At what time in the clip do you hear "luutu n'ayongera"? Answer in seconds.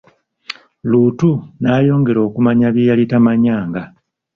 0.89-2.19